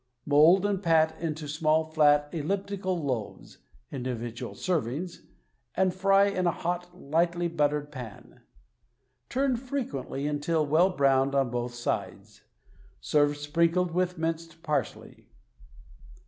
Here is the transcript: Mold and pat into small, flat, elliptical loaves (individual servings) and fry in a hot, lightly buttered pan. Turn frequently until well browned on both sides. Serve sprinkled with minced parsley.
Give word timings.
Mold 0.25 0.65
and 0.65 0.81
pat 0.81 1.15
into 1.21 1.47
small, 1.47 1.85
flat, 1.91 2.27
elliptical 2.31 2.99
loaves 3.03 3.59
(individual 3.91 4.55
servings) 4.55 5.27
and 5.75 5.93
fry 5.93 6.25
in 6.25 6.47
a 6.47 6.51
hot, 6.51 6.97
lightly 6.99 7.47
buttered 7.47 7.91
pan. 7.91 8.41
Turn 9.29 9.55
frequently 9.57 10.25
until 10.25 10.65
well 10.65 10.89
browned 10.89 11.35
on 11.35 11.51
both 11.51 11.75
sides. 11.75 12.41
Serve 12.99 13.37
sprinkled 13.37 13.91
with 13.91 14.17
minced 14.17 14.63
parsley. 14.63 15.27